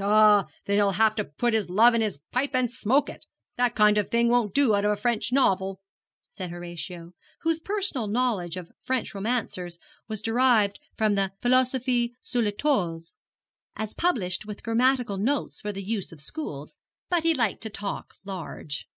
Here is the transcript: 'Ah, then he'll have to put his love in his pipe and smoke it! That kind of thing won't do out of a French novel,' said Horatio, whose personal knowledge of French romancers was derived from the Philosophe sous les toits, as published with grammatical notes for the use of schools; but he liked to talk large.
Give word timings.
'Ah, 0.00 0.46
then 0.64 0.78
he'll 0.78 0.90
have 0.90 1.14
to 1.14 1.22
put 1.24 1.54
his 1.54 1.70
love 1.70 1.94
in 1.94 2.00
his 2.00 2.18
pipe 2.32 2.56
and 2.56 2.68
smoke 2.72 3.08
it! 3.08 3.24
That 3.56 3.76
kind 3.76 3.96
of 3.98 4.10
thing 4.10 4.28
won't 4.28 4.52
do 4.52 4.74
out 4.74 4.84
of 4.84 4.90
a 4.90 4.96
French 4.96 5.30
novel,' 5.30 5.80
said 6.28 6.50
Horatio, 6.50 7.14
whose 7.42 7.60
personal 7.60 8.08
knowledge 8.08 8.56
of 8.56 8.72
French 8.82 9.14
romancers 9.14 9.78
was 10.08 10.22
derived 10.22 10.80
from 10.96 11.14
the 11.14 11.34
Philosophe 11.40 12.16
sous 12.20 12.42
les 12.44 12.50
toits, 12.58 13.14
as 13.76 13.94
published 13.94 14.44
with 14.44 14.64
grammatical 14.64 15.18
notes 15.18 15.60
for 15.60 15.70
the 15.70 15.84
use 15.84 16.10
of 16.10 16.20
schools; 16.20 16.78
but 17.08 17.22
he 17.22 17.32
liked 17.32 17.60
to 17.62 17.70
talk 17.70 18.14
large. 18.24 18.88